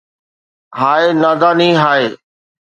ھاءِ 0.79 1.05
نا 1.21 1.31
داني 1.41 1.69
ھاءِ 1.81 2.03